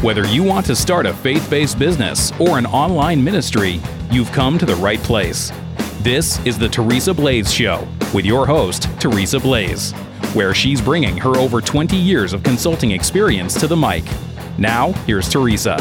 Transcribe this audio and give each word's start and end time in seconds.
Whether 0.00 0.24
you 0.28 0.44
want 0.44 0.64
to 0.66 0.76
start 0.76 1.06
a 1.06 1.12
faith 1.12 1.50
based 1.50 1.76
business 1.76 2.30
or 2.38 2.56
an 2.56 2.66
online 2.66 3.22
ministry, 3.22 3.80
you've 4.12 4.30
come 4.30 4.56
to 4.56 4.64
the 4.64 4.76
right 4.76 5.00
place. 5.00 5.50
This 6.02 6.38
is 6.46 6.56
the 6.56 6.68
Teresa 6.68 7.12
Blaze 7.12 7.52
Show 7.52 7.84
with 8.14 8.24
your 8.24 8.46
host, 8.46 8.84
Teresa 9.00 9.40
Blaze, 9.40 9.90
where 10.34 10.54
she's 10.54 10.80
bringing 10.80 11.16
her 11.16 11.36
over 11.36 11.60
20 11.60 11.96
years 11.96 12.32
of 12.32 12.44
consulting 12.44 12.92
experience 12.92 13.58
to 13.58 13.66
the 13.66 13.76
mic. 13.76 14.04
Now, 14.56 14.92
here's 15.04 15.28
Teresa. 15.28 15.76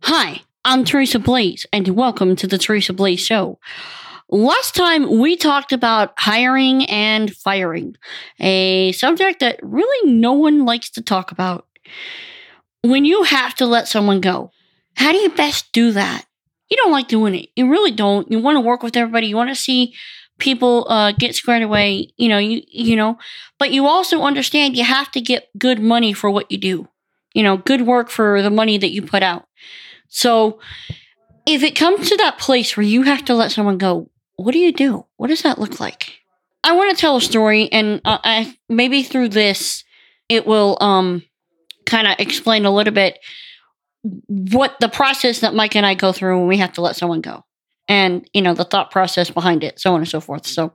Hi, 0.00 0.40
I'm 0.64 0.86
Teresa 0.86 1.18
Blaze, 1.18 1.66
and 1.74 1.88
welcome 1.88 2.36
to 2.36 2.46
the 2.46 2.56
Teresa 2.56 2.94
Blaze 2.94 3.20
Show. 3.20 3.58
Last 4.30 4.74
time 4.74 5.18
we 5.18 5.36
talked 5.36 5.72
about 5.72 6.14
hiring 6.16 6.86
and 6.86 7.34
firing, 7.34 7.94
a 8.40 8.92
subject 8.92 9.40
that 9.40 9.60
really 9.62 10.10
no 10.12 10.32
one 10.32 10.64
likes 10.64 10.90
to 10.92 11.02
talk 11.02 11.30
about. 11.30 11.66
When 12.82 13.04
you 13.04 13.22
have 13.22 13.54
to 13.56 13.66
let 13.66 13.88
someone 13.88 14.20
go, 14.20 14.50
how 14.96 15.12
do 15.12 15.18
you 15.18 15.30
best 15.30 15.72
do 15.72 15.92
that? 15.92 16.24
You 16.70 16.76
don't 16.76 16.92
like 16.92 17.08
doing 17.08 17.34
it. 17.34 17.48
You 17.56 17.70
really 17.70 17.90
don't. 17.90 18.30
You 18.30 18.38
want 18.38 18.56
to 18.56 18.60
work 18.60 18.82
with 18.82 18.96
everybody. 18.96 19.26
You 19.26 19.36
want 19.36 19.50
to 19.50 19.54
see 19.54 19.94
people 20.38 20.86
uh, 20.88 21.12
get 21.12 21.34
squared 21.34 21.62
away. 21.62 22.12
You 22.16 22.28
know, 22.28 22.38
you 22.38 22.62
you 22.68 22.96
know, 22.96 23.18
but 23.58 23.70
you 23.70 23.86
also 23.86 24.22
understand 24.22 24.76
you 24.76 24.84
have 24.84 25.10
to 25.12 25.20
get 25.20 25.48
good 25.58 25.80
money 25.80 26.12
for 26.12 26.30
what 26.30 26.50
you 26.50 26.58
do. 26.58 26.88
You 27.34 27.42
know, 27.42 27.56
good 27.56 27.82
work 27.82 28.10
for 28.10 28.42
the 28.42 28.50
money 28.50 28.78
that 28.78 28.90
you 28.90 29.02
put 29.02 29.22
out. 29.22 29.46
So 30.08 30.60
if 31.46 31.62
it 31.62 31.76
comes 31.76 32.08
to 32.08 32.16
that 32.18 32.38
place 32.38 32.76
where 32.76 32.86
you 32.86 33.02
have 33.02 33.24
to 33.26 33.34
let 33.34 33.52
someone 33.52 33.78
go, 33.78 34.10
what 34.36 34.52
do 34.52 34.58
you 34.58 34.72
do? 34.72 35.06
What 35.16 35.28
does 35.28 35.42
that 35.42 35.58
look 35.58 35.80
like? 35.80 36.12
I 36.62 36.72
want 36.76 36.96
to 36.96 37.00
tell 37.00 37.16
a 37.16 37.20
story, 37.20 37.70
and 37.70 38.00
uh, 38.04 38.18
I 38.24 38.56
maybe 38.68 39.02
through 39.02 39.28
this 39.30 39.84
it 40.28 40.46
will 40.46 40.78
um 40.80 41.22
kind 41.84 42.06
of 42.06 42.14
explain 42.18 42.64
a 42.64 42.70
little 42.70 42.94
bit 42.94 43.18
what 44.26 44.76
the 44.80 44.88
process 44.88 45.40
that 45.40 45.54
Mike 45.54 45.76
and 45.76 45.86
I 45.86 45.94
go 45.94 46.12
through 46.12 46.38
when 46.38 46.48
we 46.48 46.58
have 46.58 46.72
to 46.74 46.80
let 46.80 46.96
someone 46.96 47.20
go, 47.20 47.44
and 47.88 48.28
you 48.32 48.42
know 48.42 48.54
the 48.54 48.64
thought 48.64 48.90
process 48.90 49.30
behind 49.30 49.62
it, 49.62 49.78
so 49.78 49.94
on 49.94 50.00
and 50.00 50.08
so 50.08 50.20
forth. 50.20 50.46
So, 50.46 50.72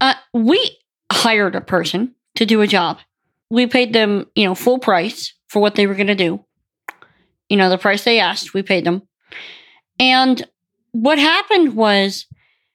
uh, 0.00 0.14
we 0.32 0.78
hired 1.10 1.54
a 1.54 1.60
person 1.60 2.14
to 2.36 2.46
do 2.46 2.60
a 2.60 2.66
job. 2.66 2.98
We 3.50 3.66
paid 3.66 3.92
them, 3.92 4.26
you 4.34 4.44
know, 4.44 4.54
full 4.54 4.78
price 4.78 5.34
for 5.48 5.60
what 5.60 5.74
they 5.74 5.86
were 5.86 5.94
going 5.94 6.08
to 6.08 6.14
do. 6.14 6.44
You 7.48 7.56
know, 7.56 7.70
the 7.70 7.78
price 7.78 8.04
they 8.04 8.18
asked, 8.18 8.54
we 8.54 8.62
paid 8.62 8.84
them. 8.84 9.02
And 10.00 10.46
what 10.92 11.18
happened 11.18 11.76
was 11.76 12.26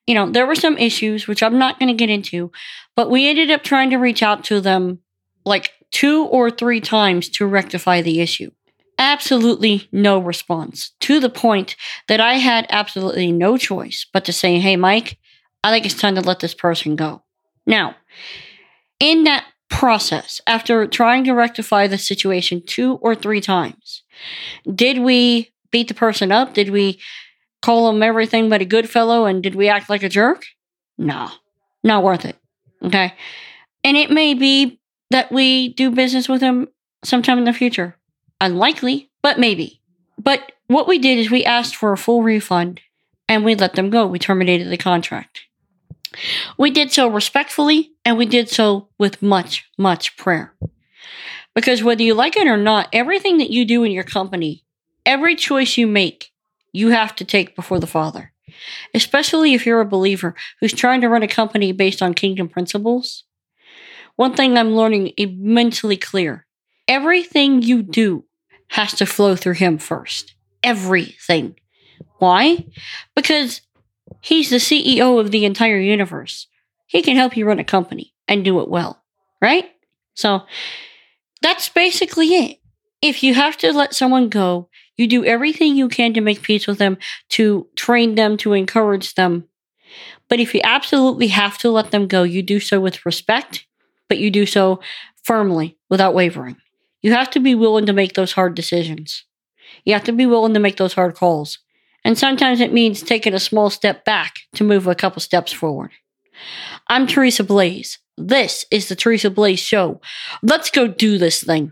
you 0.09 0.15
know, 0.15 0.27
there 0.27 0.47
were 0.47 0.55
some 0.55 0.75
issues, 0.79 1.27
which 1.27 1.43
I'm 1.43 1.59
not 1.59 1.77
going 1.77 1.89
to 1.89 1.93
get 1.93 2.09
into, 2.09 2.51
but 2.95 3.11
we 3.11 3.29
ended 3.29 3.51
up 3.51 3.61
trying 3.61 3.91
to 3.91 3.97
reach 3.97 4.23
out 4.23 4.43
to 4.45 4.59
them 4.59 4.97
like 5.45 5.71
two 5.91 6.25
or 6.25 6.49
three 6.49 6.81
times 6.81 7.29
to 7.29 7.45
rectify 7.45 8.01
the 8.01 8.19
issue. 8.19 8.49
Absolutely 8.97 9.87
no 9.91 10.17
response 10.17 10.93
to 11.01 11.19
the 11.19 11.29
point 11.29 11.75
that 12.07 12.19
I 12.19 12.39
had 12.39 12.65
absolutely 12.71 13.31
no 13.31 13.55
choice 13.55 14.07
but 14.11 14.25
to 14.25 14.33
say, 14.33 14.57
hey, 14.57 14.75
Mike, 14.75 15.19
I 15.63 15.69
think 15.71 15.85
it's 15.85 16.01
time 16.01 16.15
to 16.15 16.21
let 16.21 16.39
this 16.39 16.55
person 16.55 16.95
go. 16.95 17.21
Now, 17.67 17.95
in 18.99 19.25
that 19.25 19.45
process, 19.69 20.41
after 20.47 20.87
trying 20.87 21.23
to 21.25 21.33
rectify 21.33 21.85
the 21.85 21.99
situation 21.99 22.63
two 22.65 22.95
or 22.95 23.13
three 23.13 23.41
times, 23.41 24.01
did 24.73 24.97
we 24.97 25.51
beat 25.69 25.87
the 25.87 25.93
person 25.93 26.31
up? 26.31 26.55
Did 26.55 26.71
we 26.71 26.99
call 27.61 27.89
him 27.89 28.03
everything 28.03 28.49
but 28.49 28.61
a 28.61 28.65
good 28.65 28.89
fellow 28.89 29.25
and 29.25 29.43
did 29.43 29.55
we 29.55 29.69
act 29.69 29.89
like 29.89 30.03
a 30.03 30.09
jerk? 30.09 30.45
No, 30.97 31.29
not 31.83 32.03
worth 32.03 32.25
it. 32.25 32.37
Okay. 32.83 33.13
And 33.83 33.97
it 33.97 34.11
may 34.11 34.33
be 34.33 34.79
that 35.11 35.31
we 35.31 35.69
do 35.69 35.91
business 35.91 36.29
with 36.29 36.41
him 36.41 36.67
sometime 37.03 37.37
in 37.37 37.45
the 37.45 37.53
future. 37.53 37.97
Unlikely, 38.41 39.09
but 39.21 39.39
maybe. 39.39 39.81
But 40.17 40.51
what 40.67 40.87
we 40.87 40.99
did 40.99 41.17
is 41.17 41.31
we 41.31 41.45
asked 41.45 41.75
for 41.75 41.91
a 41.91 41.97
full 41.97 42.23
refund 42.23 42.81
and 43.27 43.43
we 43.43 43.55
let 43.55 43.73
them 43.73 43.89
go. 43.89 44.05
We 44.05 44.19
terminated 44.19 44.69
the 44.69 44.77
contract. 44.77 45.41
We 46.57 46.71
did 46.71 46.91
so 46.91 47.07
respectfully 47.07 47.91
and 48.03 48.17
we 48.17 48.25
did 48.25 48.49
so 48.49 48.89
with 48.97 49.21
much, 49.21 49.69
much 49.77 50.17
prayer. 50.17 50.53
Because 51.55 51.83
whether 51.83 52.03
you 52.03 52.13
like 52.13 52.37
it 52.37 52.47
or 52.47 52.57
not, 52.57 52.89
everything 52.93 53.37
that 53.37 53.49
you 53.49 53.65
do 53.65 53.83
in 53.83 53.91
your 53.91 54.03
company, 54.03 54.63
every 55.05 55.35
choice 55.35 55.77
you 55.77 55.87
make 55.87 56.31
you 56.71 56.89
have 56.89 57.15
to 57.15 57.25
take 57.25 57.55
before 57.55 57.79
the 57.79 57.87
Father. 57.87 58.33
Especially 58.93 59.53
if 59.53 59.65
you're 59.65 59.81
a 59.81 59.85
believer 59.85 60.35
who's 60.59 60.73
trying 60.73 61.01
to 61.01 61.09
run 61.09 61.23
a 61.23 61.27
company 61.27 61.71
based 61.71 62.01
on 62.01 62.13
kingdom 62.13 62.49
principles. 62.49 63.23
One 64.15 64.35
thing 64.35 64.57
I'm 64.57 64.75
learning 64.75 65.13
immensely 65.17 65.97
clear 65.97 66.45
everything 66.87 67.61
you 67.61 67.83
do 67.83 68.25
has 68.69 68.93
to 68.93 69.05
flow 69.05 69.35
through 69.35 69.53
Him 69.53 69.77
first. 69.77 70.33
Everything. 70.63 71.55
Why? 72.17 72.65
Because 73.15 73.61
He's 74.21 74.49
the 74.49 74.57
CEO 74.57 75.19
of 75.19 75.31
the 75.31 75.45
entire 75.45 75.79
universe. 75.79 76.47
He 76.87 77.01
can 77.01 77.15
help 77.15 77.37
you 77.37 77.45
run 77.45 77.59
a 77.59 77.63
company 77.63 78.13
and 78.27 78.43
do 78.43 78.59
it 78.59 78.69
well, 78.69 79.03
right? 79.41 79.69
So 80.15 80.41
that's 81.41 81.69
basically 81.69 82.27
it. 82.27 82.57
If 83.01 83.23
you 83.23 83.33
have 83.35 83.57
to 83.57 83.71
let 83.71 83.95
someone 83.95 84.29
go, 84.29 84.69
you 84.99 85.07
do 85.07 85.23
everything 85.23 85.75
you 85.75 85.87
can 85.87 86.13
to 86.13 86.21
make 86.21 86.41
peace 86.41 86.67
with 86.67 86.77
them, 86.77 86.97
to 87.29 87.67
train 87.75 88.15
them, 88.15 88.35
to 88.37 88.53
encourage 88.53 89.15
them. 89.15 89.45
But 90.27 90.39
if 90.39 90.53
you 90.53 90.61
absolutely 90.63 91.27
have 91.27 91.57
to 91.59 91.71
let 91.71 91.91
them 91.91 92.05
go, 92.05 92.23
you 92.23 92.43
do 92.43 92.59
so 92.59 92.79
with 92.79 93.05
respect, 93.05 93.65
but 94.09 94.17
you 94.17 94.29
do 94.29 94.45
so 94.45 94.81
firmly 95.23 95.77
without 95.89 96.13
wavering. 96.13 96.57
You 97.01 97.13
have 97.13 97.29
to 97.31 97.39
be 97.39 97.55
willing 97.55 97.85
to 97.85 97.93
make 97.93 98.13
those 98.13 98.33
hard 98.33 98.55
decisions. 98.55 99.23
You 99.85 99.93
have 99.93 100.03
to 100.03 100.11
be 100.11 100.25
willing 100.25 100.53
to 100.53 100.59
make 100.59 100.77
those 100.77 100.93
hard 100.93 101.15
calls. 101.15 101.59
And 102.03 102.17
sometimes 102.17 102.59
it 102.59 102.73
means 102.73 103.01
taking 103.01 103.33
a 103.33 103.39
small 103.39 103.69
step 103.69 104.03
back 104.03 104.35
to 104.55 104.63
move 104.63 104.85
a 104.85 104.95
couple 104.95 105.21
steps 105.21 105.53
forward. 105.53 105.91
I'm 106.87 107.07
Teresa 107.07 107.43
Blaze. 107.43 107.99
This 108.17 108.65
is 108.69 108.89
the 108.89 108.95
Teresa 108.95 109.29
Blaze 109.29 109.59
Show. 109.59 110.01
Let's 110.43 110.69
go 110.69 110.87
do 110.87 111.17
this 111.17 111.41
thing. 111.41 111.71